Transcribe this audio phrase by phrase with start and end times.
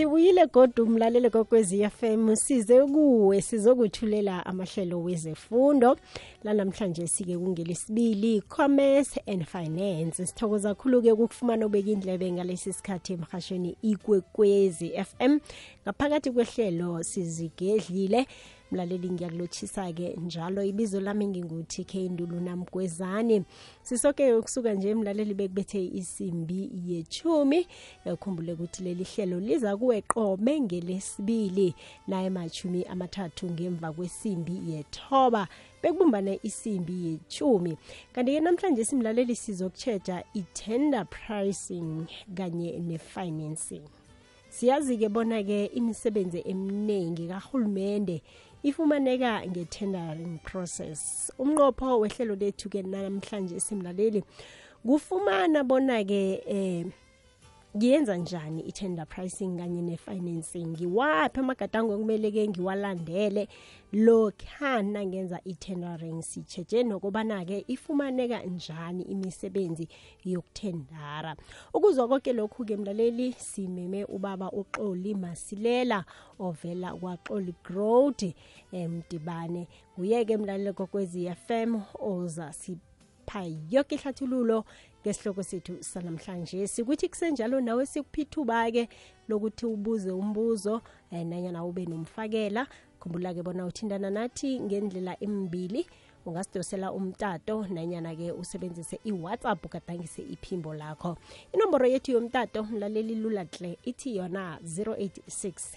[0.00, 5.96] sibuyile godu umlaleli kokwezi FM size kuwe sizokuthulela amahlelo wezefundo.
[6.44, 10.26] Lanamhlanje sike kungelesibili commerce and finance.
[10.26, 15.38] Sithokoza kakhulu ke ukufumana ubeka indlebe ngalesi sikhathi emhashweni ikwekwezi FM
[15.84, 18.26] ngaphakathi kwehlelo sizigedlile.
[18.72, 20.62] Mlaleli ngiyakulotshisa-ke njalo.
[20.62, 23.44] Ibizo lami ngingu-tk ndulu namgwezani
[23.82, 27.66] sisoke ukusuka nje mlaleli bekubethe isimbi yechumi
[28.12, 31.74] ukhumbule ukuthi leli hlelo liza kuwe qobe ngelesibili
[32.08, 35.48] naye machumi amathathu ngemva kwesimbi yethoba.
[35.82, 37.76] Bekubumbane isimbi yechumi
[38.12, 43.82] kanti-ke namhlanje simlaleli sizokutshetsha i-tender pricing kanye ne-financing.
[44.50, 48.22] Siyazi-ke bona-ke imisebenzi eminingi kahulumende
[48.62, 51.30] ifumaneka nge-tendering process.
[51.38, 54.24] Umnqopho wehlelo lethu-ke namhlanje simlaleli
[54.86, 56.86] kufumana bona-ke eh
[57.76, 60.66] ngiyenza njani i-tender pricing kanye ne-financing?
[60.66, 63.48] Ngiwaphi amagadango ekumele-ke ngiwalandele?
[63.92, 69.88] Lokhana ngenza i-tendering sitsheje nokubana-ke ifumaneka njani imisebenzi
[70.24, 71.36] yokuthendara?
[71.74, 76.04] Ukuzwa konke lokhu-ke mlaleli simeme ubaba uxoli masilela
[76.38, 78.34] ovela kwaxoli growd
[78.72, 79.68] emdibane
[79.98, 84.64] nguye-ke mlaleli kokwezi FM oza sipha yoke ihlathululo
[85.02, 86.66] ngesihloko sethu sanamhlanje.
[86.66, 88.88] Sikuthi kusenjalo nawe sikuphithuba-ke
[89.28, 92.66] lokuthi ubuze umbuzo um nanyana ube nomfakela.
[93.00, 95.86] Khumbula-ke bona uthindana nathi ngendlela emibili
[96.26, 101.16] ungasidosela umtato nanyana-ke usebenzise i-whatsapp ugadangise iphimbo lakho.
[101.52, 105.76] Inomboro yethu yomtato mlaleli lula tle ithi yona 086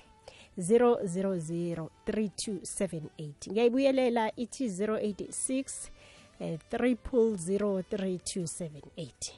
[0.58, 5.90] 000 3278 ngiyayibuyelela ithi 086
[6.42, 9.32] 3003278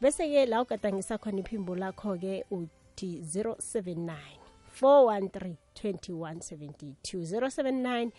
[0.00, 4.16] bese-ke la ugadangisa khona iphimbo lakho-ke uthi 079
[4.80, 8.10] 413 2172 079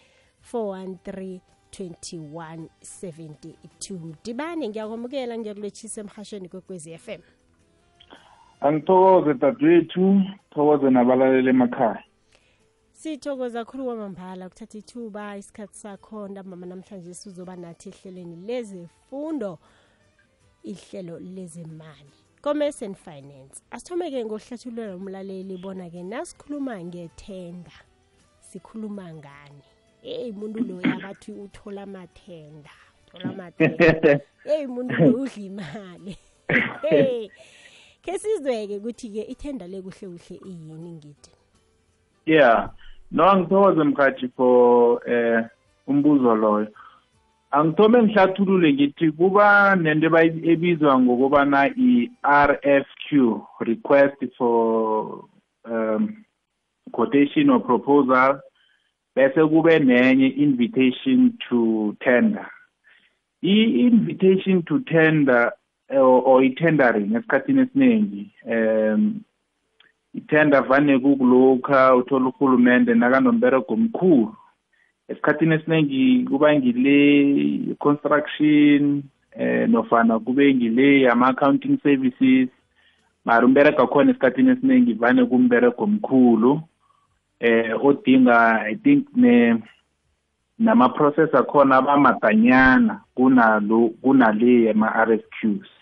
[0.54, 1.40] 413
[1.72, 7.22] 2172 mdibane ngiyakwamukela ngiyakulotshisa emhashweni kwekwezi FM
[8.62, 10.22] angithokoze dadwethu.
[10.52, 12.04] Thokoze nabalaleli emakhaya
[13.00, 19.60] sithokoza kakhulu kwamambala kuthatha ithuba isikhathi sakho ntambama namhlanje sizoba nathi ehlelweni lezefundo
[20.64, 22.12] ihlelo lezemali.
[22.42, 23.64] Commerce and finance.
[23.72, 27.78] Asithome-ke ngokuhlathululela umlaleli bona-ke nasikhuluma ngethenda
[28.40, 29.64] sikhuluma ngani?
[30.04, 32.76] Eyi muntu loyo abathi uthola amathenda
[33.08, 34.20] uthola amathenda.
[34.44, 36.18] Eyi muntu loyo udla imali.
[36.82, 37.30] Hey
[38.02, 41.32] ke sizweke ukuthi-ke ithenda le kuhle kuhle iyini ngithi?
[42.26, 42.70] Yeah.
[43.12, 45.46] No angithokoze mkhathi for eh
[45.88, 46.68] umbuzo loyo.
[47.52, 50.08] Angithome ngihlathulule ngithi kuba nento
[50.52, 53.08] ebizwa ngokubana i-RFQ
[53.60, 55.26] request for
[55.66, 56.24] um
[56.92, 58.40] quotation or proposal
[59.16, 62.48] bese kube nenye invitation to tender.
[63.42, 65.52] I-invitation to tender
[65.90, 69.22] or, or i-tendering esikhathini esiningi um
[70.14, 74.36] ithenda vane kukulokha uthola urhulumente nakanomberego omkhulu.
[75.08, 82.50] Esikhathini esiningi kuba ngile construction eh nofana kube ngile ama-accounting services.
[83.26, 86.62] Mara umberego khona esikhathini esiningi vane kumberego omkhulu
[87.40, 89.64] eh odinga i think ne
[90.60, 95.79] nama-process akhona abamadanyana kunalo kunale yama-RFQs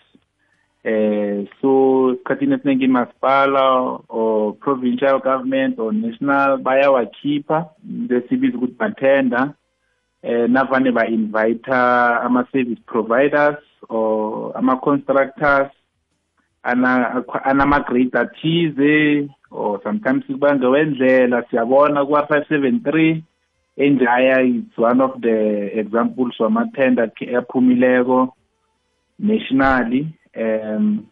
[0.84, 9.54] eh so isikhathini esiningi imasipala or provincial government or national bayawakhipha besibiza ukuthi bathenda
[10.22, 13.58] eh navane ba-invite ama-service providers
[13.88, 15.70] or ama-constructors
[17.44, 23.24] anama-grade athize or sometimes kubange wendlela siyabona kuwa-five seven three
[23.76, 28.34] enjaya it's one of the examples wama-tender aphumileko
[29.18, 30.14] nationally.
[30.36, 31.06] Um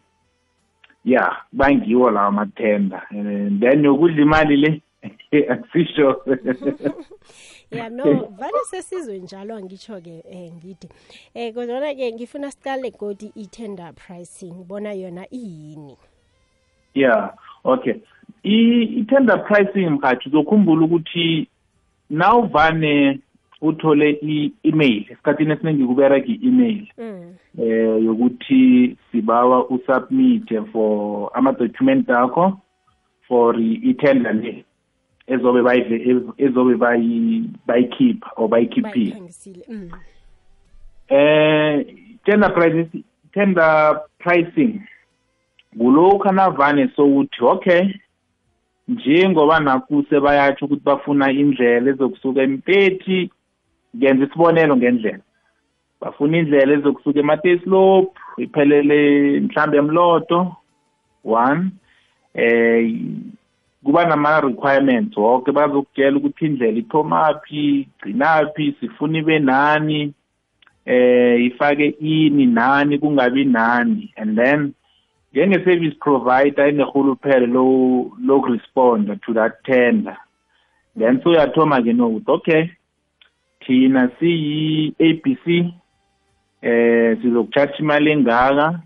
[1.05, 4.81] yeah bangiwo lawa mathenda and then yokudla imali le
[5.49, 6.21] akusisho
[7.71, 8.03] ya no
[8.37, 10.89] vale sesizwe njalo angitsho-ke um ngithi
[11.35, 15.97] um kodwana-ke ngifuna siqale godi i-tender pricing bona yona iyini?
[16.93, 17.33] Yeah
[17.63, 18.01] okay.
[18.43, 21.47] I-tender pricing mhathi uzokhumbula ukuthi
[22.09, 23.19] nawuvane
[23.61, 26.87] uthole i-email esikhathini esiningi kubereka i-email
[27.59, 32.59] eh yokuthi sibawa usubmit for ama-document akho
[33.27, 34.65] for i-tender le
[35.27, 35.59] ezobe
[36.37, 36.75] ezobe
[37.67, 39.15] bayikhipha or bayikhiphile
[41.09, 41.85] eh
[42.25, 42.87] tender prices
[43.33, 44.81] tender pricing
[45.77, 47.93] kulokhu navane sokuthi okay
[48.87, 53.31] njengoba nakuse bayatsho ukuthi bafuna indlela ezokusuka empeti
[53.97, 55.23] ngenza isibonelo ngendlela.
[56.01, 58.99] Bafuna indlela ezokusuka emateslop iphelele
[59.39, 60.55] mhlambe emloto
[61.23, 61.71] one
[62.33, 62.93] eh
[63.83, 70.13] kuba nama-requirements wonke bazokutshela ukuthi indlela iphomaphi igcinaphi sifuna ibe nani
[70.85, 74.13] eh ifake ini nani kungabi nani.
[74.17, 74.73] And then
[75.33, 80.17] njenge-service provider enehuluphelo lokuresponda to that tender.
[80.95, 82.69] Then soyathoma-ke nokuthi okay
[83.67, 85.47] thina siyi-abc
[86.61, 88.79] eh sizokucharge imali engaka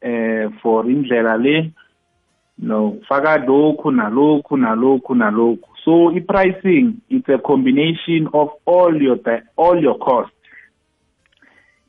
[0.00, 1.70] eh for indlela le
[2.58, 5.68] nokufaka lokhu nalokhu nalokhu nalokhu.
[5.84, 9.18] So i-pricing it's a combination of all your
[9.56, 10.36] all your costs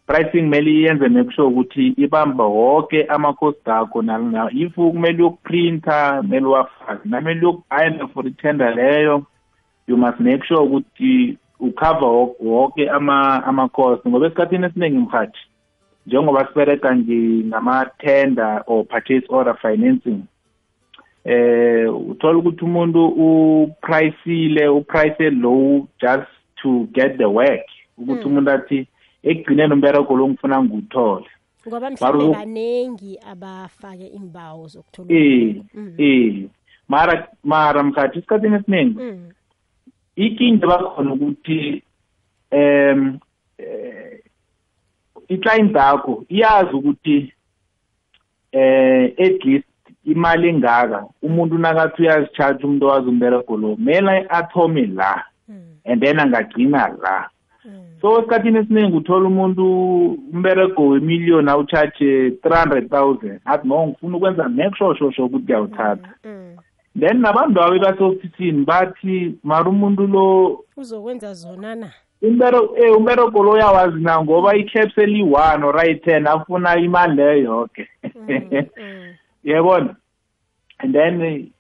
[0.08, 4.04] pricing kumele iyenze make sure ukuthi ibamba wonke ama-cost akho
[4.52, 7.10] if kumele uyokuprinta kumele uwafake.
[7.10, 9.26] Namele uyoku-ayina for itender leyo
[9.88, 11.38] you must make sure ukuthi
[11.68, 15.40] ucover wonke ama-cost ngoba esikhathini esiningi mhathi
[16.06, 20.22] njengoba sibereka ngama-tender or purchase order financing
[21.26, 26.28] eh uthola ukuthi umuntu upriceile uprice low just
[26.62, 27.68] to get the work.
[27.98, 28.88] Ukuthi umuntu athi
[29.24, 31.26] ekugcineni umbereko lo ngifuna ngiwuthole.
[31.68, 35.56] Ngoba mhlawumbe baningi abafake imbawo zokuthola eh
[35.98, 36.50] eh
[36.88, 39.00] mara mara mkhathi isikhathini esiningi
[40.16, 41.84] ikinga bakhona ukuthi
[42.52, 43.20] um
[45.28, 47.34] i-client yakho iyazi ukuthi
[48.52, 49.68] eh at least
[50.06, 55.24] imali engaka umuntu nakathi uyazicharge umuntu owazi umbereko lo kumele athome la
[55.86, 57.30] and then angagcina la.
[58.02, 59.64] So esikhathini esiningi uthola umuntu
[60.34, 66.10] umbereko wemiliyoni awucharge three hundred thousand athi no ngifuna ukwenza sure ukuthi uyawuthatha.
[66.96, 71.90] Then nabantu babe base-ofisini bathi mara umuntu lo uzokwenza zona na?
[72.22, 74.22] Umbero eh umbereko lo uyawazi na?
[74.22, 77.88] Ngoba i-caps eli-one or ayi-ten afuna imali leyo yoke.
[79.46, 79.96] Yebona?
[80.80, 81.52] And then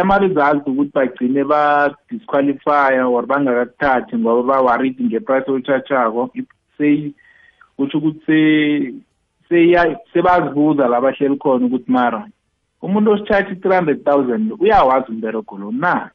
[0.00, 6.30] ama-results ukuthi bagcine ba-disqualifya or bangakakuthathi ngoba bawaridi ngeprice olutshachako
[7.76, 8.94] kutsho ukuthi
[10.12, 12.28] sebazibuza la bahleli khona ukuthi mara
[12.84, 16.10] umuntu ositshatsha i-three hundred thousand uyawazi umbereko lo na?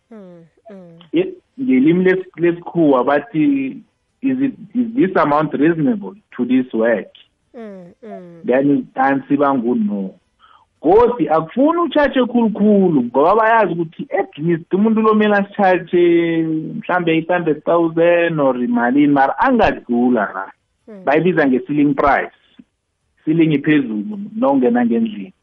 [1.61, 2.03] Ngelimi
[2.37, 3.43] lesikhuwa bathi
[4.21, 7.13] is, it, is this amount reasonable to this work?
[8.45, 10.13] Then answer bangu-no
[10.81, 16.43] godi akufuni utshatshe khulukhulu ngoba bayazi ukuthi at least umuntu lomele asitshatshe
[16.77, 20.51] mhlambe eight hundred thousand or imalini mara angadlula la
[21.05, 22.31] bayibiza nge-ceiling price
[23.25, 25.33] ceiling iphezulu nongena ngendlini.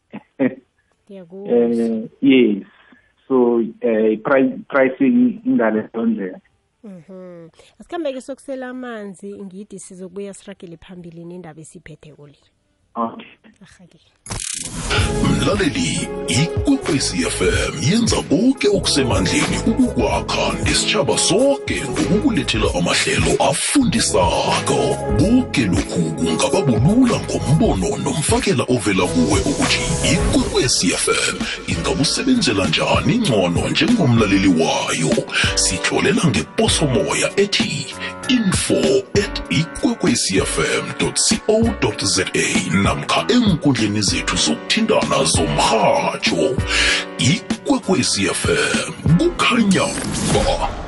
[1.09, 2.63] Eh yes
[3.27, 4.17] so uh,
[4.67, 6.39] pricing ingaleyo ndlela
[6.83, 7.49] Mhm.
[7.79, 12.37] Asikhambe-ke sokusela amanzi ngidi sizokubuya siragele phambili nendaba esiphethe kule.
[12.95, 13.27] Okay.
[13.61, 13.99] Ahake.
[15.39, 24.79] mlaleli ikwekwezi fm yenza konke okusemandleni ukukwakha nesitshaba sonke ngokukulethela amahlelo afundisako
[25.19, 29.81] konke lokhu kungababulula ngombono nomfakela ovela kuwe ukuthi
[30.13, 31.35] ikwekwezi fm
[31.67, 35.27] ingakusebenzela njani ngcono njengomlaleli wayo?
[35.55, 37.95] Sitholela ngeposomoya ethi
[38.29, 42.25] info at ikwekwecfm co za
[42.83, 46.55] namkha enkundleni zethu zokuthintana zomrhatsho
[47.19, 49.87] ikwekwecfm kukhanya
[50.33, 50.86] ba.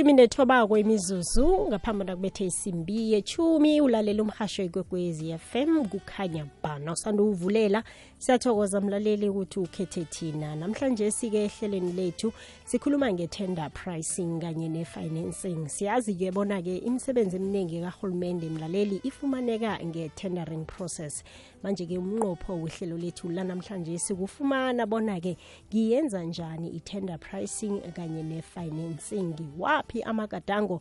[0.00, 7.84] Ilitshumi nethobako imizuzu ngaphambi nakubethe isimbi yechumi ulalela umhasho ikwekwezi fm kukhanya bana usanda uvulela
[8.18, 10.56] siyathokoza mlaleli ukuthi ukhethe thina.
[10.56, 12.32] Namhlanje sike ehleleni lethu
[12.64, 15.68] sikhuluma nge-tender pricing kanye ne-financing.
[15.68, 21.24] Siyazi-ke bona-ke imisebenzi eminingi kahulumende mlaleli ifumaneka nge-tendering process.
[21.62, 25.36] Manje-ke umnqopho wehlelo lethu lanamhlanje sikufumana bona-ke
[25.68, 29.34] ngiyenza njani i-tender pricing kanye ne-financing
[29.90, 30.80] waphi amagadango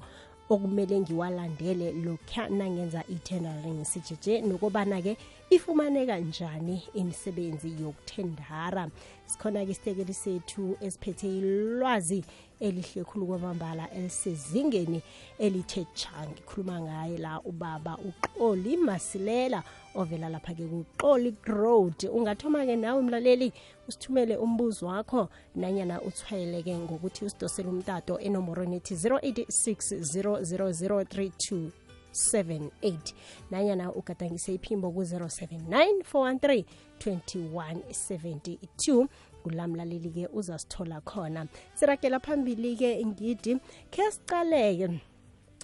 [0.49, 5.17] okumele ngiwalandele lokha nangenza i-tendering sijeje nokobana-ke
[5.49, 8.89] ifumaneka njani imisebenzi yokuthendara.
[9.25, 12.23] Sikhona-ke isitekeli sethu esiphethe ilwazi
[12.59, 15.01] elihle khulu kwamambala elisezingeni
[15.39, 19.63] elithe ja ngikhuluma ngaye la ubaba uxoli masilela
[19.95, 23.53] ovela lapha-ke kuxoli road ungathoma-ke nawe mlaleli
[23.87, 25.29] usithumele umbuzo wakho.
[25.55, 31.69] Nanyana uthwayeleke ngokuthi usidosele umtato enomorweni ethi 086 00032
[32.13, 33.13] 78
[33.51, 36.63] nanyana ugadangise iphimbo ku-079 413
[36.99, 39.07] 2172
[39.43, 41.47] kulamlaleli-ke uzasithola khona.
[41.73, 43.57] Siragela phambili-ke ngidi
[43.91, 44.99] khe sicaleke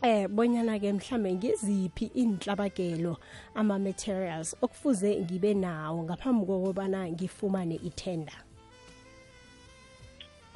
[0.04, 3.18] eh bonyana ke mhlambe ngiziphi inhlabakelo
[3.56, 8.34] ama materials okufuze ngibe nawo ngaphambi kokubana ngifumane ithenda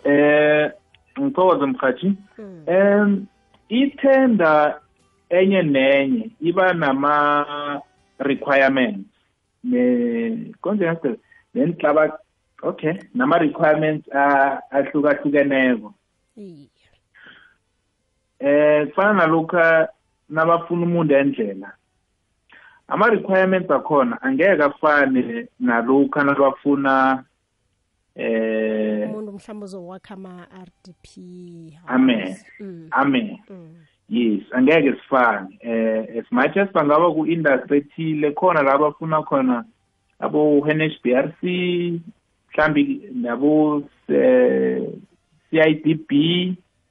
[0.03, 0.71] eh
[1.19, 2.13] ngithokoze mkhathi
[2.67, 3.25] em
[3.69, 4.81] ithenda
[5.29, 7.81] enye nenye iba nama
[8.19, 9.09] requirements
[9.63, 11.09] ne konje ngathi
[11.53, 12.19] nenhlaba
[12.63, 14.05] okay nama requirements
[14.71, 15.93] ahlukahlukeneko.
[18.39, 19.89] Eh kufana nalokha
[20.29, 21.71] nabafuna umuntu endlela
[22.87, 27.23] ama requirements akhona angeke afane nalokha nabafuna
[28.15, 31.05] eh umuntu mhlawumbe uzowakha ama-rdp
[31.87, 32.87] amen mm.
[32.91, 33.75] amen mm.
[34.09, 39.65] yes angeke sifane eh as much as bangaba ku-industry ethile khona la bafuna khona
[40.19, 41.43] abo-NHBRC
[42.51, 44.83] mhlambi nabo eh,
[45.49, 46.11] CIDB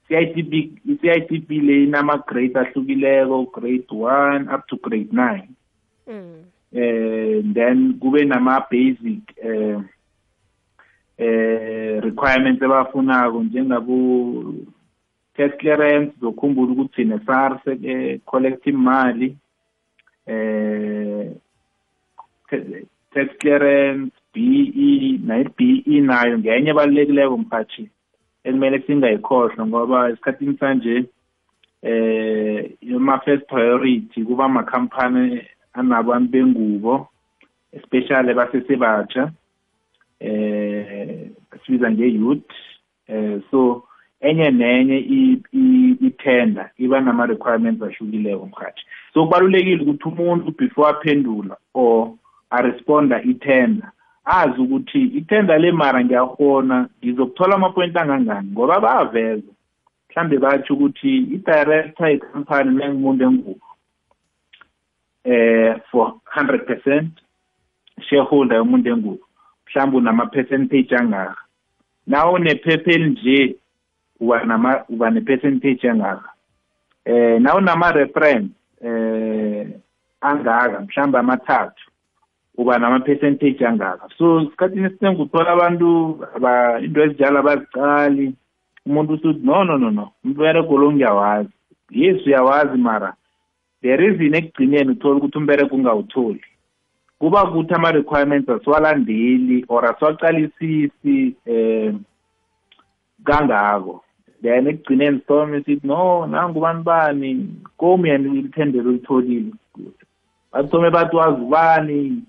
[0.08, 0.52] CIDB
[0.88, 5.42] i-CIDB le inama-grade ahlukileko grade 1 up to grade 9
[6.08, 6.44] Mm.
[6.72, 9.76] eh then kube nama-basic eh
[11.18, 13.94] eh requirements abafunako njengabo
[15.36, 19.36] tax clearance zokhumbula ukuthi ne-SARS eh, collective imali
[20.26, 21.30] eh
[23.14, 27.88] tax clearance BE nayo BE nayo ngenye ebalulekileko mphathi
[28.48, 31.04] ekumele singayikhohlwa ngoba esikhathini sanje
[31.82, 37.08] eh ama first priority kuba amakhampani anabantu bengubo
[37.72, 39.32] especially basesebatsha
[40.20, 41.30] eh
[41.66, 42.50] sibiza nge-youth
[43.08, 43.84] eh so
[44.20, 44.98] enye nenye
[46.08, 48.82] ithenda iba nama-requirements ahlukileko mkhathi
[49.14, 52.10] so kubalulekile ukuthi umuntu before aphendula or
[52.50, 53.92] aresponda ithenda
[54.28, 58.50] azi ukuthi ithenda le mara ngiyahona ngizokuthola amapoint angangani?
[58.52, 59.52] Ngoba bayaveza.
[60.10, 63.66] Mhlambe batsho ukuthi i-director yekhampani nengumuntu engubo
[65.24, 67.10] eh for 100 percent
[68.08, 69.24] shareholder yomuntu engubo
[69.66, 71.42] mhlawumbe unama-percentage angaka.
[72.06, 73.56] Nawe unephepha elinje
[74.20, 76.30] uba nama uba ne-percentage angaka.
[77.04, 78.50] Eh nawe unama-reference
[78.84, 79.66] eh
[80.20, 81.90] angaka mhlawumbe amathathu.
[82.58, 84.08] Uba nama-percentage angaka.
[84.18, 88.34] So isikhathini esiningi uthola abantu aba- into ezinjalo abazicali
[88.86, 91.50] umuntu usuthi no no no no umbereko lo ngiyawazi.
[91.90, 93.14] Yes uyawazi mara
[93.82, 96.42] the reason ekugcineni uthola ukuthi umbereko ungawutholi.
[97.18, 101.94] Kuba kuthi ama-requirements asiwalandeli or asiwaqalisisi eh
[103.24, 104.02] kangako.
[104.42, 107.54] Then ekugcineni sithome sithi no nangu bani?
[107.78, 109.52] Komi yena ilithendelo olitholile
[110.52, 112.22] bathome bathi wazi ubani.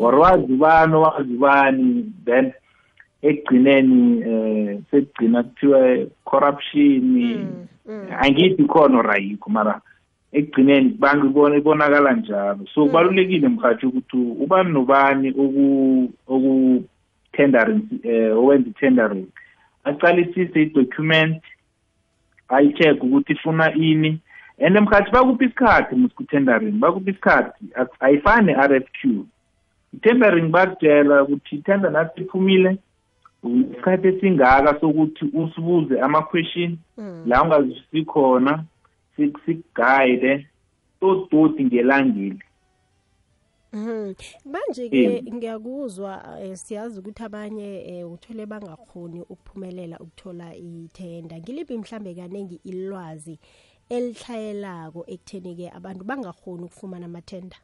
[0.00, 2.52] Or wazi ubani wazi ubani then
[3.22, 8.08] ekugcineni eh sekugcina kuthiwa corruption Mm, mm.
[8.20, 9.80] angithi khona orayikho mara
[10.32, 12.66] ekugcineni bantu ibona ibonakala njalo.
[12.74, 16.84] So kubalulekile mkhathi ukuthi ubani nobani oku oku
[17.32, 19.26] tendering eh owenza tendering
[19.84, 21.42] aqalisise i-document
[22.48, 24.18] ayi-check ukuthi ifuna ini
[24.58, 29.24] and mkhathi bakuphi isikhathi musikutendering bakuphi isikhathi Ak- ayifani ne-RFQ
[29.94, 32.78] i-tendering bakutshela ukuthi itender nathi iphumile
[33.44, 37.22] isikhathi esingaka sokuthi usibuze ama-question Mm.
[37.26, 38.64] la ungazwisisi khona
[39.18, 40.46] sik- sikugayide
[41.00, 42.38] tototi ngelangeli
[43.72, 44.14] Mhm.
[44.52, 45.32] manje-ke Yini?
[45.32, 53.38] ngiyakuzwa eh, siyazi ukuthi abanye eh, uthole bangakhoni ukuphumelela ukuthola ithenda ngiliphi mhlambe kaningi ilwazi
[53.90, 57.56] elihlayelako ekutheni-ke abantu bangakhoni ukufumana amathenda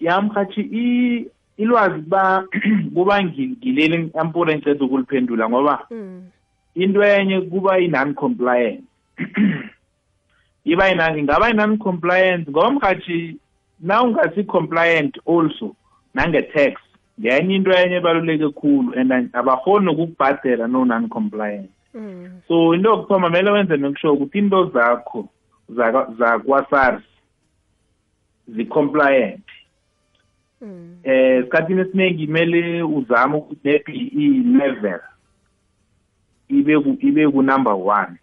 [0.00, 1.26] ya mhathi i-
[1.56, 2.44] ilwazi kuba
[2.94, 6.28] kuba ngi- ngileli ampura engiceda ukuliphendula ngoba mm.
[6.74, 8.82] into enye kuba i-non-compliance
[10.64, 13.36] iba ingaba i-non-compliance ngoba mhathi
[13.80, 15.76] na ungasi-compliant also
[16.14, 16.74] nange-tax
[17.20, 21.79] ngenye into enye ebaluleke khulu and abakhoni nokukubhadela no-non-compliant Mm.
[22.48, 25.28] So into yokuthoma kumele wenze nokusho ukuthi into zakho
[26.18, 27.02] zakwa-SARS
[28.48, 29.42] zi-compliant
[31.04, 35.00] eh sikhathini esiningi kumele uzame ukuthi maybe i-level
[36.48, 38.16] ibe ku- ibe ku-number one.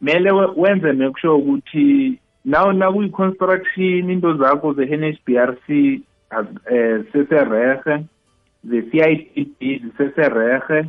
[0.00, 6.00] Mele we- wenze sure ukuthi naw nakuyi-construction into zakho ze-NHBRC
[6.30, 8.04] az- eh seserehe
[8.64, 10.84] ze-CITB ziseserehe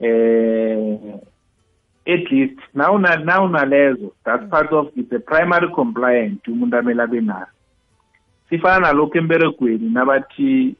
[0.00, 0.98] eh
[2.06, 7.46] at least nawuna nawunalezo that's part of it's a primary compliant umuntu amele abe nayo.
[8.50, 10.74] Sifana nalokhu emberegweni nabathi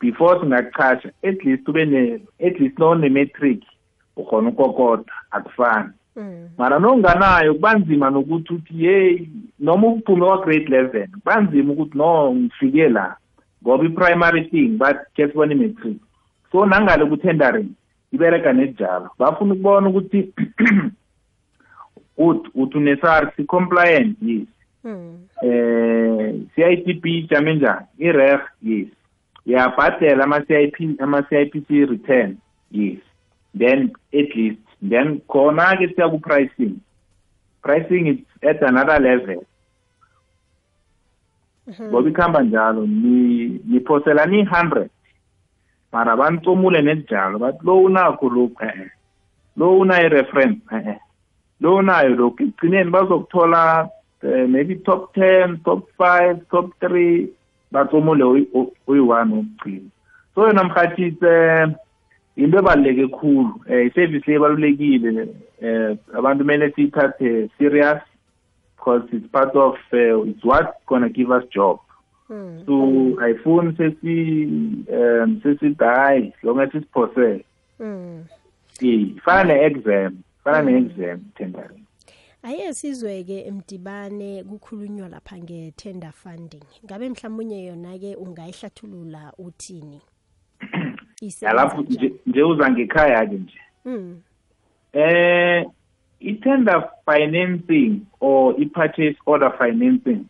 [0.00, 3.62] before singakuchasha at least ube ne at least none-metric
[4.16, 5.90] ukhona ukokota akufani.
[6.58, 9.28] Mara nonganayo kuba nzima nokuthi uthi yeyi
[9.60, 13.16] noma uphume kwa-grade eleven kuba nzima ukuthi no ngifike la
[13.62, 15.96] ngoba i-primary thing bakhe sibona i-matric
[16.52, 17.68] so nangale ku-tendering
[18.12, 19.10] ibereka nejalo.
[19.18, 20.32] Bafuna ukubona ukuthi
[22.16, 24.46] uthi uthi une-SARS compliant yes.
[25.42, 27.86] Eh CITP ijame njani?
[27.98, 28.88] I-reg yes.
[29.46, 32.36] Uyabhadela ama-CIP ama-CIPC return
[32.70, 32.98] yes.
[33.58, 36.80] Then at least then khona-ke siya ku-pricing.
[37.62, 39.44] Pricing is at another level.
[41.80, 44.90] Ngoba ikuhamba njalo ni- niphoselana i-hundred
[45.92, 48.90] mara banicomule nejalo bathi lo unakho lokhu eh
[49.56, 50.98] lo unayo i-reference eh
[51.60, 52.42] lo unayo lokhu.
[52.42, 53.88] Ekugcineni bazokuthola
[54.22, 57.28] eh, maybe top ten top five top three
[57.72, 59.90] bacomule uyi- u- uyi-one wokugcina
[60.34, 61.76] so yona mhathise
[62.36, 63.60] into ebaluleke khulu.
[63.68, 65.28] Eh i-service le ebalulekile
[65.62, 68.00] eh abantu kumele siyithathe serious
[68.76, 71.78] because it's part of uh, it's what's gonna give us job.
[72.66, 72.76] So
[73.22, 74.46] ayifuni sesi
[74.92, 77.44] um sesidayi longe sisiphosele
[78.82, 81.82] Eh, fana ne-exam fana ne-exam tendering
[82.42, 86.64] aye sizwe-ke emdibane kukhulunywa lapha nge-tender funding.
[86.84, 90.00] Ngabe mhlawumunye yona-ke ungayihlathulula uthini?
[91.42, 91.82] Yalapho
[92.26, 93.60] nje uza ngekhaya-ke nje.
[93.84, 94.20] Mm,
[94.92, 95.64] eh
[96.20, 100.24] i-tender financing or i-purchase order financing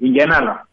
[0.00, 0.64] ingena la.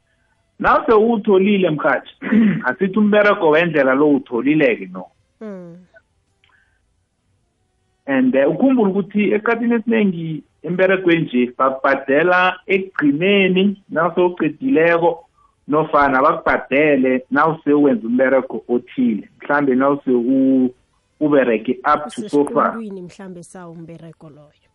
[0.60, 2.16] Nawuse uwutholile mkhathi
[2.66, 5.06] asithi umbereko wendlela lo utholile-ke no.
[5.42, 5.78] Mm,
[8.06, 15.26] and uh, ukhumbule ukuthi esikhathini esiningi emberegweni nje bakubhadela ekugcineni nawusewuqedileko
[15.68, 20.12] nofana bakubhadele nawuse wenza umberego othile mhlambe nawuse
[21.20, 22.78] ubereke up to so far.
[22.78, 24.70] Usesiqondwini mhlambe sawo umbereko loyo.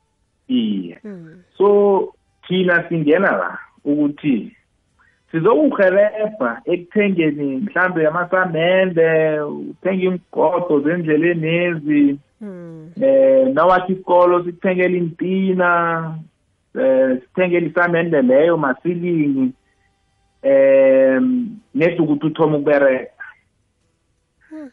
[0.48, 0.98] Iye.
[1.04, 2.14] Mm, so
[2.48, 4.56] thina singena la ukuthi
[5.30, 16.14] sizokuhelebha ekuthengeni mhlambe amasamende uthenge imgodo zendleleni ezi mm, eh nawathi isikolo sikuthengela impina
[16.80, 19.52] eh sithengela isamende leyo masilingi
[20.42, 23.10] em nethi ukuthi uthoma ukubereka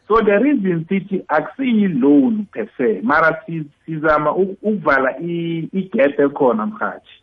[0.08, 7.17] so the reason sithi akusiyi-loan per se mara si- sizama uk- ukuvala igap ekhona mhathi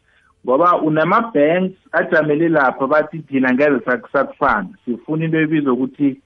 [0.45, 6.21] ngoba unama-banks ajamele lapha bathi thina ngeze sak- sakufana sifuna into ebizwa ukuthi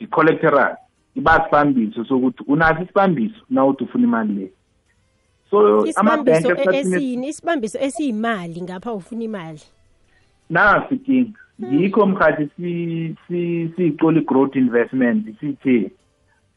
[0.00, 0.76] i-collectoral
[1.16, 4.50] ibasibambiso sokuthi unaso isibambiso nawuthi ufuna imali le?
[5.50, 6.46] So ama-bank
[7.24, 9.60] isibambiso esiyimali ngapha ufuna imali.
[10.50, 11.38] Nasi inkinga
[11.70, 15.90] yikho mkhathi si- si- siyicula i-growth investment sithi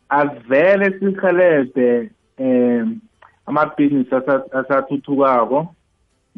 [0.10, 3.00] asivele sihelebhe um
[3.46, 5.76] amabhizinisi asa- asathuthukako.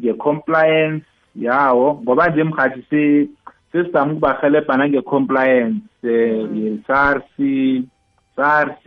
[0.00, 1.04] Nge-compliance
[1.36, 3.28] yawo ngoba nje mkhathi se-
[3.72, 7.22] sesizama ukubahelebha nange-compliance um ye-SARS
[8.36, 8.78] SARS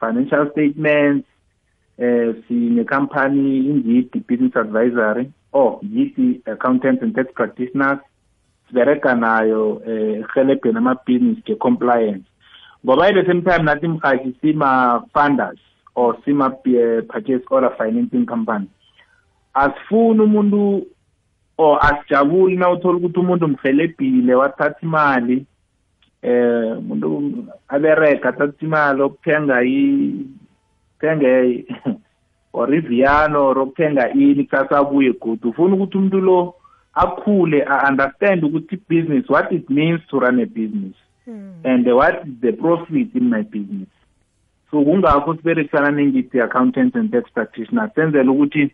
[0.00, 1.26] financial statements
[1.98, 7.98] um sinekhampani ingidi business advisory or yidi accountants and tax practitioners
[8.68, 12.24] sibereka nayo eh ehelebheni amabhizinisi nge-compliance.
[12.84, 15.58] Ngoba ile the same time nathi mhathi sima-funders
[15.94, 18.66] or sima-purchase order financing company
[19.56, 20.86] asifuni umuntu
[21.58, 25.46] or asijabuli na uthola ukuthi umuntu mhelebhile wathatha imali
[26.22, 30.12] eh umuntu abereka athatha imali okuthenga i
[31.00, 31.28] thenga
[32.56, 35.50] or iviano or okuthenga ini kusasa abuye godu.
[35.50, 36.54] Ufuna ukuthi umuntu lo
[36.94, 40.96] akhule a-understand ukuthi i-business what it means to run a business
[41.28, 43.88] Mm, and what is the profit in my business.
[44.70, 48.70] So kungakho siberekisana nengithi accountants and tax practitioners senzela ukuthi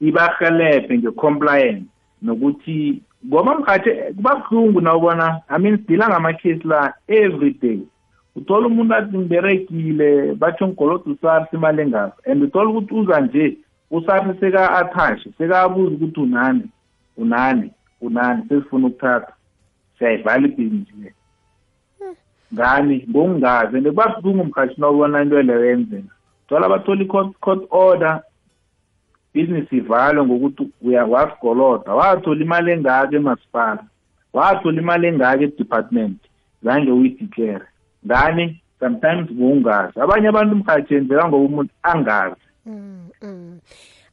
[0.00, 1.84] ibahelebhe nge-compliance
[2.22, 7.80] nokuthi ngoba mkhathi kuba buhlungu nawubona i mean sidila ngamakhesi la every day.
[8.36, 12.30] Uthola umuntu athi ngiberekile batsho ngigoloda usars imali engaka.
[12.30, 13.56] And uthola ukuthi uza nje
[13.90, 16.62] usars seka-athashe sekabuza ukuthi unani
[17.16, 19.32] unani unani sesifuna ukuthatha.
[19.98, 21.14] Siyayivala ibhizinisi le
[22.54, 23.06] ngani?
[23.10, 26.14] Ngokungazi and kuba buhlungu mkhathi nawubona into leyo yenzeka.
[26.48, 28.22] Thola bathola i-court court order
[29.34, 33.84] business ivalwe ngokuthi uya wasigoloda wathola imali engaka emasipala
[34.32, 36.18] wathola imali engaka e-department
[36.62, 37.64] zange uyideclare.
[38.06, 38.62] Ngani?
[38.80, 42.40] Sometimes ngokungazi abanye abantu mkhathi yenzeka ngoba umuntu angazi.
[42.66, 43.60] Mm, mm.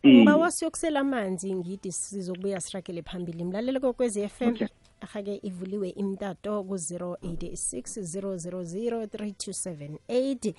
[0.04, 0.22] Eh.
[0.22, 3.44] Uba wasiyokusela amanzi ngithi sizokubuya siragele phambili.
[3.44, 4.68] Mlalele kokwezi FM Okay.
[5.02, 10.54] ahake ivuliwe imtato ku-086 000 3278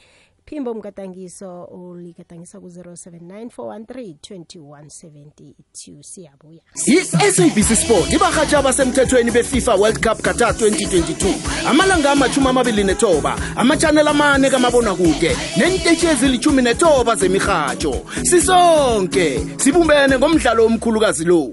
[0.48, 6.62] phimbo umgadangiso uligadangisa ku-079 413 2172 siyabuya.
[6.86, 14.50] I-sabc sport ibarhatshi abasemthethweni befifa world cup qatar 2022 amalanga amachumi amabili nethoba amachanel amane
[14.50, 21.50] kamabonakude nentetshi ezilithumi netoba zemirhatsho sisonke sibumbene ngomdlalo omkhulukazi lo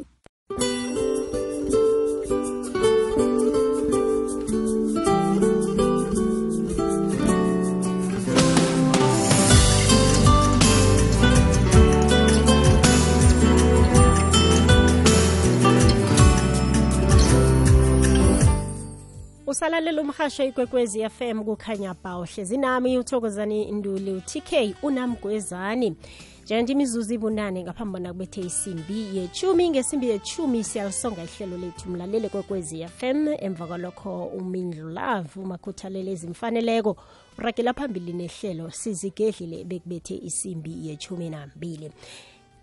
[19.56, 25.96] usalalela umhasha ikwekwezi fm kukhanya bawuhle zinami nami uthokozani nduli utk unamgwezani.
[26.44, 32.88] Njenje imizuzu ibunane ngaphambi bona kubethe isimbi yechumi ngesimbi yechumi siyalisonga ihlelo lethu mlalele kwekwezi
[32.88, 36.98] fm emva kwalokho umindlulavu umakhuthalele ezimfaneleko.
[37.38, 41.91] Uragela phambili nehlelo sizigedlile bekubethe isimbi yechumi nambili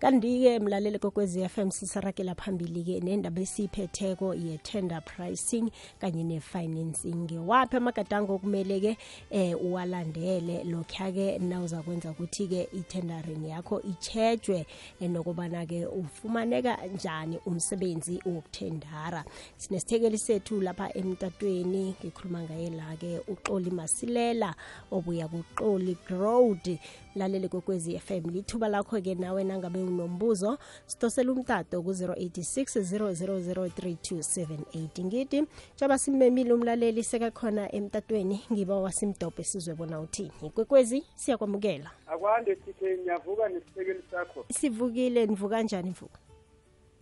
[0.03, 8.97] kanti-ke mlaleli kokwezi FM sisarakela phambili-ke nendaba esiyiphetheko ye-tender pricing kanye ne-financing ngewaphi amagadango okumele-ke
[9.31, 10.63] eh uwalandele?
[10.63, 14.65] Lokhuya-ke nawuza kwenza ukuthi-ke i-tendering yakho ichejwe
[15.01, 19.23] eh, nokubana-ke ufumaneka njani umsebenzi wokuthendara?
[19.57, 24.55] Sinesithekeli sethu lapha emtatweni ngikhuluma ngaye la-ke uxoli masilela
[24.91, 26.79] obuya kuxoli road
[27.15, 35.43] lalele kokwezi FM lithuba lakho-ke nawe nangabe unombuzo sithosela umtato ku-086 0003278 ngithi
[35.75, 40.31] njengoba simemile umlaleli sekakhona emtatweni ngiba wasimdobhe sizwe bona uthini.
[40.55, 41.91] Kwekwezi siyakwamukela.
[42.07, 44.45] Akwande sithe ngiyavuka nesisekeli sakho.
[44.51, 46.19] Sivukile nivuka njani mvuka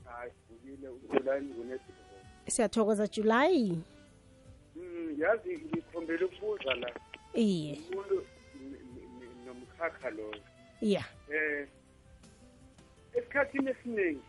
[0.03, 1.91] hayi sivukile ukulani ngunesipho
[2.47, 3.79] siyathokoza julayi.
[4.75, 6.91] Mm, yazi ngikhombela ukubuza la.
[7.33, 7.79] Iye.
[7.91, 8.25] Umuntu
[9.45, 10.35] nomkhakha loyo.
[10.81, 11.67] Ya eh
[13.17, 14.23] esikhathini esiningi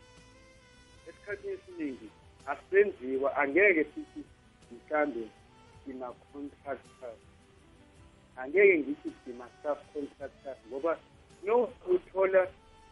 [1.09, 2.09] esikhathini esiningi
[2.47, 4.23] asenziwa angeke sithi
[4.73, 5.29] mhlambe
[5.85, 7.21] sima-contractors
[8.37, 10.99] angeke ngithi sima-subcontractors ngoba
[11.45, 12.47] no uthola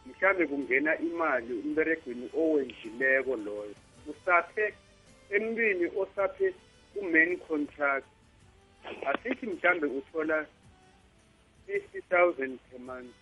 [0.05, 3.75] mhlambe kungena imali umberegweni owenzileko loyo.
[4.11, 4.73] Usaphe
[5.29, 6.47] emntwini osaphe
[6.93, 8.07] ku-main contract
[9.09, 10.45] asithi mhlambe uthola
[11.67, 13.20] 50000 per month.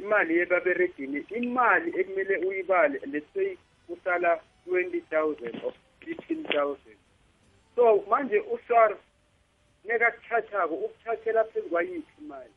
[0.00, 3.56] Imali yebaberegini imali ekumele uyibale let's say
[3.88, 6.76] usala 20000 of 15000
[7.76, 8.96] so manje usar
[9.84, 12.50] nekakuthathako ukuthathela phezu kwayiphi imali?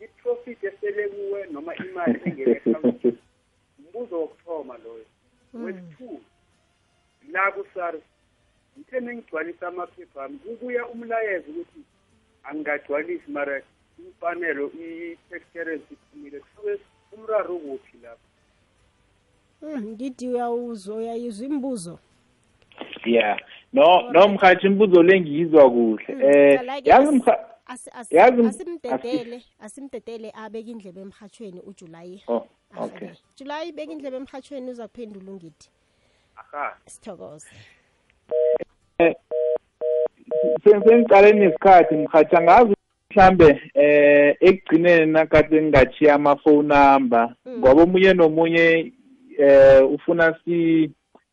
[0.00, 2.76] I-profit esele kuwe noma imali engeke
[3.78, 5.06] mbuzo wokuthoma loyo.
[5.54, 6.20] Wesi-two
[7.32, 8.02] la kusars
[8.78, 11.80] ngithe nengigcwalisa amaphepha ami kubuya umlayezo ukuthi
[12.44, 13.62] angingagcwalisi mara
[13.98, 16.40] imfanelo i-tax clearance iphumile.
[16.40, 16.80] Kusuke
[17.12, 18.18] umraro kuphi lapho?
[19.62, 21.98] Mm, ngithi uyawuzwa uyayizwa imibuzo
[23.04, 23.38] yeah.
[23.72, 26.06] No no mkhathi imbuzo le ngiyizwa kuhle.
[26.08, 27.34] Eh Cala-ke yazi as- mkha
[27.66, 32.22] as- as- yazi m- asimdedele asimdedele abeka indlebe emhathweni ujulayi.
[32.28, 33.08] Oh okay.
[33.08, 33.20] Ahake.
[33.36, 35.70] julayi beka indlebe emhathweni uza kuphendula ungithi.
[36.36, 36.76] Aha.
[36.86, 37.46] Sithokoze.
[40.64, 42.73] Sengiqale nesikhathi mkhathi angazi
[43.14, 48.92] mhlambe eh ekugcineni nakade ngingachiya ama-phone number ngoba omunye nomunye
[49.38, 50.90] eh ufuna si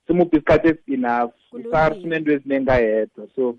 [0.07, 1.69] simuphe isikhathi esi-enough Kulungile.
[1.69, 3.55] usar sinento eziningi ayedwa so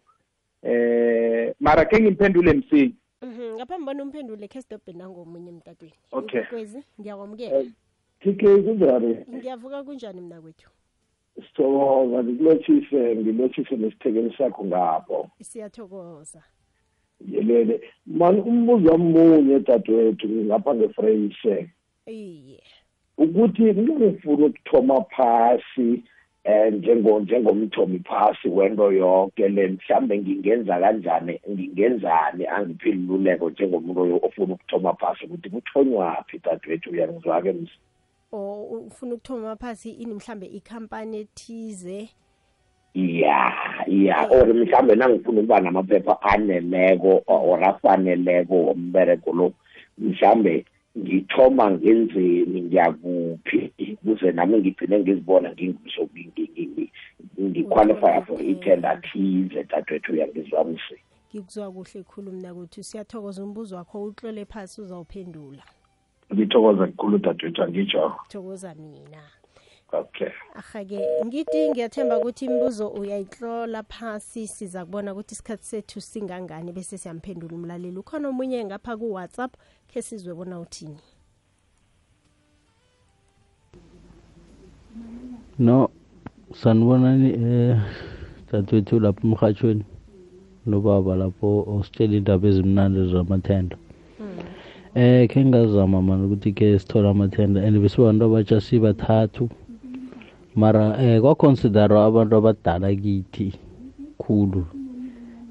[0.62, 5.94] eh mara khe ngimphendule msingi Mhm, ngaphambi bona umphendule khe sidobhe nangomunye emtatweni.
[6.12, 6.42] Okay.
[6.42, 7.64] kwezi ngiyakwamukela
[8.20, 9.16] TK kunjani?
[9.34, 10.70] Ngiyavuka kunjani mna kwethu
[11.36, 16.42] sithokoza ngikulotshise ngilotshise nesithekeli sakho ngapho siyathokoza.
[17.30, 21.68] Yelele mani umbuzo wamunye dadewethu ngapha ngefreyishe
[22.06, 22.62] iye.
[23.18, 26.02] Ukuthi ngingifuna ukuthoma phasi
[26.44, 34.54] um njengo njengomthomi phasi wento yonke le mhlambe ngingenza kanjani ngingenzani angiphi iluleko njengomuntu ofuna
[34.54, 37.70] ukuthoma phasi ukuthi kuthonywaphi dadewethu uyangizwa-ke ms
[38.32, 42.08] o ufuna ukuthoma phasi ini mhlambe ikhampani ethize?
[42.94, 43.52] Ya
[43.86, 44.28] ya.
[44.30, 49.52] Or mhlambe nangifuna ukuba namaphepha aneleko or afaneleko wombereko lo
[49.98, 50.64] mhlambe
[50.98, 53.72] ngithoma ngenzeni ngiyakuphi?
[53.92, 55.54] Ukuze nami ngigcine ngizibona
[57.40, 60.96] ngiqualifya for i-tender thize dadwethu uyangizwamse
[61.34, 65.62] ngikuzwa kuhle khulu mna kuthi siyathokoza umbuzo wakho utlole phasi uzawuphendula.
[66.34, 69.22] Ngithokoza kukhulu dadwethu angitsho thokoza mina.
[69.92, 70.32] Okay.
[70.54, 77.54] Ahake ngithi ngiyathemba ukuthi imibuzo uyayitlola phasi siza kubona ukuthi isikhathi sethu singangani bese siyamphendula
[77.54, 77.98] umlaleli.
[77.98, 79.52] Ukhona omunye ngapha ku-whatsapp
[79.88, 81.00] khe sizwe bona uthini?
[85.58, 85.90] No
[86.54, 87.80] sanibonani eh
[88.52, 89.84] dadwethu lapho emhatshweni
[90.66, 93.76] nobaba lapho ositshela indaba ezimnandi zamathenda.
[94.94, 99.48] Eh khe ngazama mani ukuthi ke sithole amathenda and besibantu abatsha sibathathu.
[100.54, 103.52] Mara eh kwaconsiderwa abantu abadala kithi
[104.18, 104.64] khulu.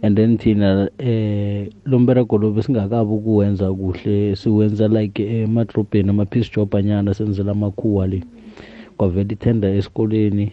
[0.04, 4.36] And then thina eh lo mbereko lo besingakabi ukuwenza kuhle.
[4.36, 8.24] Siwenza like emadrobheni ama-peace job anyana senzela amakhuwa le.
[8.98, 10.52] Kwavela ithenda esikoleni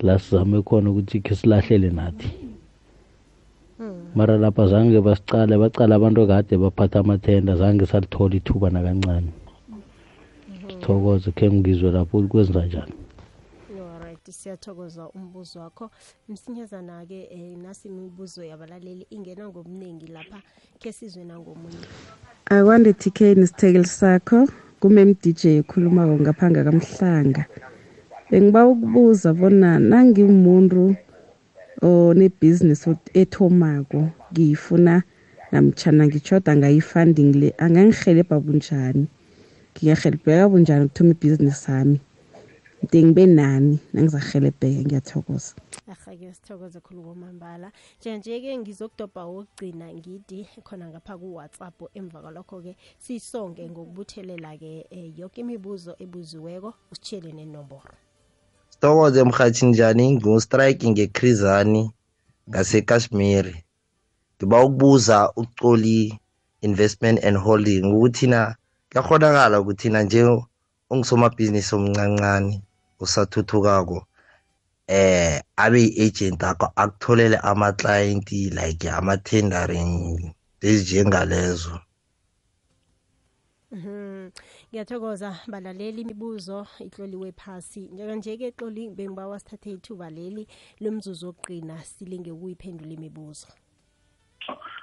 [0.00, 2.30] la sizame khona ukuthi khe silahlele nathi.
[4.14, 9.30] Mara lapha zange basicale bacala abantu kade baphatha amathenda zange salithola ithuba nakancane.
[10.68, 12.92] Sithokoze khe ngizwe lapho kwenza njani.
[14.30, 15.90] Alright siyathokoza umbuzo wakho.
[16.28, 20.42] Msinyazana-ke um nasi imibuzo yabalaleli ingena ngobuningi lapha
[20.78, 21.86] khe sizwe nangomunye.
[22.46, 24.48] Akwande tk nesithekeli sakho
[24.80, 27.44] kumem dj ekhulumako ngaphanga kamhlanga.
[28.30, 30.96] Bengiba ukubuza bona nangimuntu
[31.82, 35.02] onebhizinisi ethomako ngiyifuna
[35.52, 39.06] namtshana ngichoda ngayi-funding le angangihelebha bunjani?
[39.74, 42.00] Ngingahelebheka bunjani ukuthoma ibhizinisi sami?
[42.82, 45.52] Mde ngibe nani nangizahelebheka ngiyathokoza.
[45.92, 47.68] Ahake sithokoze khulu komambala
[48.00, 56.70] njenge-ke ngizokudobha wokugcina ngidi khona ngapha ku-whatsapp emva kwalokho-ke siyisonge ngokubuthelela-ke um yoke imibuzo ebuziweko
[56.92, 57.94] usitshele nenomboro.
[58.72, 61.82] Sithokoze mhathi njani ngiustrike ngekrizani
[62.48, 63.56] ngasekashmiri.
[64.36, 66.18] Ngiba ukubuza ucoli
[66.62, 68.56] investment and holding ukuthi na
[68.90, 70.20] kuyakghonakala ukuthi na nje
[70.90, 72.62] ungisomabhizinisi omncancane
[73.00, 74.06] osathuthukako
[74.88, 81.80] eh abe i-agent akho akutholele ama-client like ama-tendering ezinjengalezo.
[83.72, 84.30] Mhm.
[84.72, 87.80] ngiyathokoza balaleli imibuzo itloliwe phasi.
[87.92, 90.46] Njenganje-ke xoli bengibawa sithathe ithuba leli
[90.80, 93.46] lomzuzu wokugqina silinge ukuyiphendula imibuzo.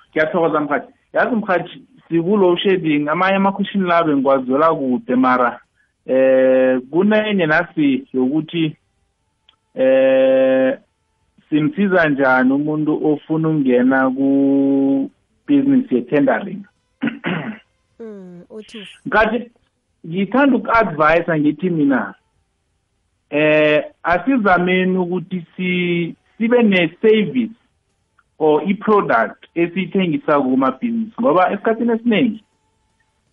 [0.10, 5.60] Ngiyathokoza mkhathi yazi mkhathi sikulow shedding amanye amakhweshini la bengiwazwela kude mara
[6.08, 8.78] eh kunenye nasi yokuthi
[9.76, 10.78] eh
[11.50, 15.10] simsiza njani umuntu ofuna ukungena ku
[15.48, 16.64] business ye-tendering?
[18.00, 19.52] Mm uthi ngathi
[20.08, 22.14] ngithanda uku-advise ngithi mina
[23.30, 25.70] eh asizameni ukuthi si
[26.38, 27.58] sibe ne-service
[28.40, 32.44] or i-product esiyithengisako kumabhizinisi ngoba esikhathini esiningi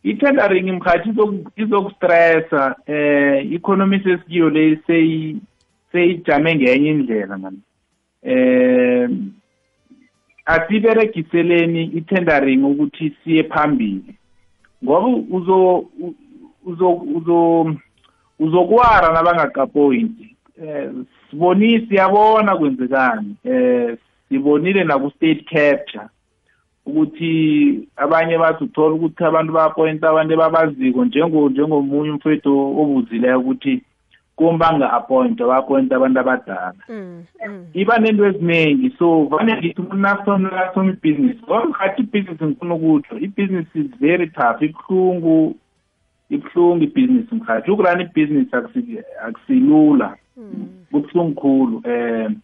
[0.04, 1.10] i-tendering mkhathi
[1.56, 5.36] izokustressa eh economy sesikiyo le seyi
[5.92, 7.60] seyijame ngenye indlela mani
[8.22, 9.10] eh
[10.44, 14.14] asiberegiseleni i-tendering ukuthi siye phambili.
[14.84, 15.86] Ngoba uzo
[16.64, 17.76] uzo uzo
[18.38, 20.90] uzokwara nabangakapointi eh
[21.30, 23.36] sibonisi siyabona kwenzekani?
[23.44, 23.96] Eh
[24.28, 26.08] sibonile na ku state capture.
[26.86, 33.82] Ukuthi abanye bathi uthola ukuthi abantu bapointa abantu babaziko njengo njengomunye umfowethu obuzileko ukuthi
[34.36, 36.74] kumbanga appoint ba-appoint abantu abadala.
[36.88, 37.66] Mm mm.
[37.74, 43.78] Iba nento eziningi so vane ngithi umuntu nasona ibhizinisi ngoba ngathi ibhizinisi ngifuna ukutsho ibhizinisi
[43.78, 45.54] is very tough ibuhlungu
[46.30, 50.68] ibuhlungu ibhizinisi mkhathi ukurana ibhizinisi akusi- akusilula mm.
[50.90, 52.36] kubuhlungu khulu um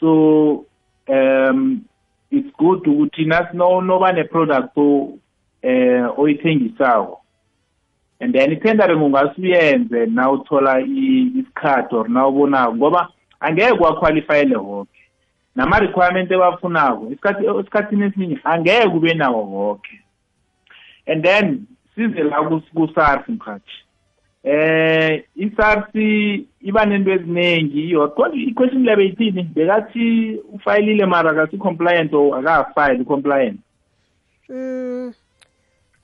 [0.00, 0.64] so
[1.08, 1.80] um
[2.32, 4.76] it's good ukuthi nasi no- noba ne-product
[5.62, 7.18] eh oyithengisako.
[8.20, 13.08] And then i-tendering ungasuyenze na uthola isikhathi or na ubonako ngoba
[13.40, 14.88] angeke waqualifyele woke.
[15.56, 20.00] Nama-requirement ebafunako esikhathini esiningi angeke ube nawo woke.
[21.06, 23.81] And then size la kus- ku-sars mkhathi.
[24.44, 25.94] Eh i-SARS
[26.60, 27.90] iba nento eziningi.
[27.90, 29.42] Yodwa i-question lebe ithini?
[29.42, 33.60] Bekathi ufayilile mara kasi compliant or akafile compliant
[34.48, 35.12] mm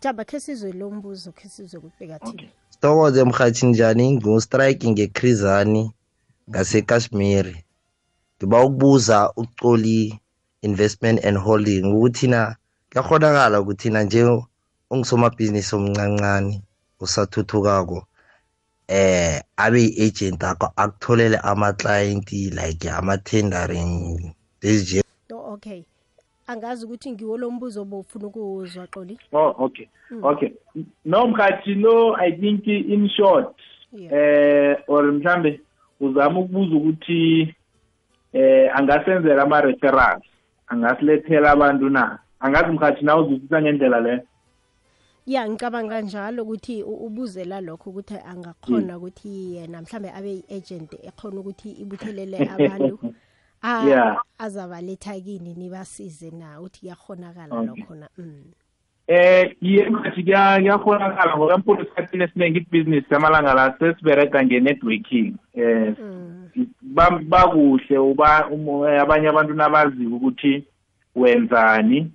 [0.00, 4.12] jaba khe sizwe lo mbuzo khe sizwe ukuthi bekathini sithokoze mhathi njani?
[4.12, 5.92] Ngiustrike ngekrizani
[6.50, 7.56] ngasekashmiri.
[8.36, 10.20] Ngiba ukubuza ucoli
[10.62, 12.56] investment and holding ukuthi na
[12.90, 14.42] kuyakghonakala ukuthi na nje
[14.90, 16.62] ungisomabhizinisi omncancane
[17.00, 18.06] usathuthukako
[18.88, 25.84] eh abe i-agent akho akutholele ama-client like ama-tendering lezi oh, okay.
[26.46, 29.18] Angazi ukuthi ngiwo lo mbuzo bofuna ukuwuzwa xoli?
[29.32, 29.86] Oh okay.
[30.22, 30.52] Okay.
[31.04, 33.56] No mkhathi lo i think in short
[34.10, 35.60] eh or mhlambe
[36.00, 37.54] uzama ukubuza ukuthi
[38.32, 40.24] eh angasenzela ama referrals
[40.68, 42.18] angasilethela abantu na?
[42.40, 44.20] Angazi mkhathi na uzwisisa ngendlela leyo
[45.28, 51.70] ya ngicabanga njalo ukuthi ubuzela lokho ukuthi angakhona ukuthi yena mhlambe abe i-agent ekhona ukuthi
[51.82, 52.98] ibuthelele abantu.
[54.38, 58.08] Azabaletha kini nibasize na uthi kuyakhonakala lokho na?
[58.18, 58.44] Mm.
[59.08, 65.34] eh iye mkhathi kuya- kuyakhonakala ngoba mpula esikhathini esiningi ibhizinisi amalanga la sesiberega nge-networking.
[65.54, 65.94] Eh
[66.82, 67.96] ba- bakuhle
[69.00, 70.64] abanye abantu nabaziko ukuthi
[71.16, 72.12] wenzani.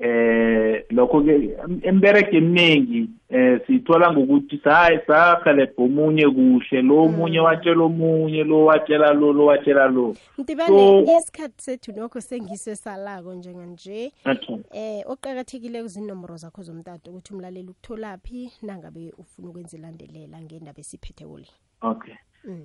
[0.00, 7.82] Eh lokho ke emberege eminingi eh sithola ngokuthi hayi sahelebha omunye kuhle lo omunye watshela
[7.82, 10.14] omunye lo watshela lo lo watshela lo.
[10.38, 14.12] Ntibane isikhathi sethu nokho sengiso esalako njenganje.
[14.24, 14.56] Okay.
[14.72, 21.46] eh oqakathekile kuzinomboro zakho zomtato ukuthi umlaleli ukutholaphi nangabe ufuna ukwenza ilandelela ngendaba esiphethe uli
[21.82, 22.14] okay.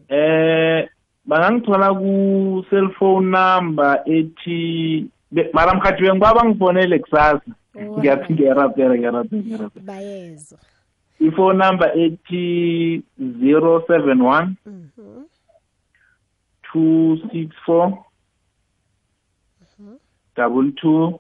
[0.10, 0.88] Eh
[1.26, 5.10] bangangithola ku cellphone number ethi be-
[5.54, 7.42] mara mhathi wengiba bangifonele kusasa.
[7.76, 10.40] Ngiyarabhela ngiyarabhela
[11.20, 13.26] ifone number ethi mhm.
[13.26, 13.34] mhm.
[13.34, 14.56] eh, zero seven one
[16.72, 18.06] two six four
[20.36, 21.20] double two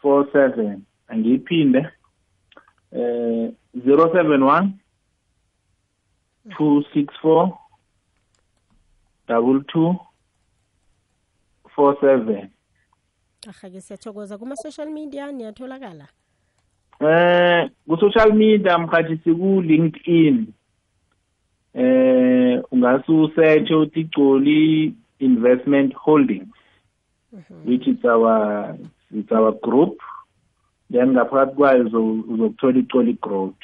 [0.00, 0.84] four seven.
[1.08, 1.90] Angiyiphinde.
[2.92, 4.80] Um zero seven one
[6.56, 7.58] two six four
[9.28, 9.98] double two
[11.74, 12.48] four seven.
[13.48, 16.06] Ahake siyathokoza kuma-social media niyatholakala?
[17.00, 20.46] Eh ku-social media mkhathi siku-linkedin.
[21.74, 26.48] Eh ungase usearch uthi Icoli investment holdings
[27.64, 28.76] which is our
[29.14, 29.98] it's our group.
[30.90, 33.56] Then ngaphakathi kwayo uzo- uzokuthola icoli growth.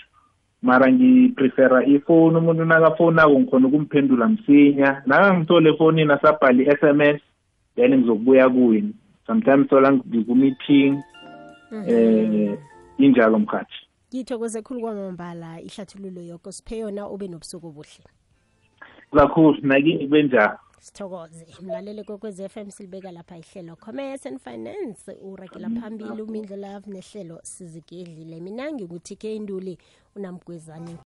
[0.63, 5.03] Mara ngiprefera ifoni umuntu nakafonako ngikhona ukumphendula msinya.
[5.07, 7.21] Nakangithole efonini asabhale i-sms
[7.79, 8.95] then ngizokubuya kuwini
[9.27, 11.03] sometimes thola ngiku-meeting
[11.87, 12.59] eh
[12.99, 13.75] injalo mkhathi.
[14.15, 16.53] Ngithokoze khulu kwamambala ihlathululo yoko.
[16.53, 18.05] Siphe yona ube nobusuku obuhle.
[19.13, 20.59] Kakhulu nakini kube njalo.
[20.81, 21.47] Sithokoze.
[21.63, 23.77] Mlalele kokwez f m silibeka lapha ihlelo.
[23.77, 28.41] Commerce and finance urakela phambili umindlo love nehlelo sizigedlile.
[28.41, 29.79] Mina ngikuthi ke induli
[30.17, 30.95] unamgwezane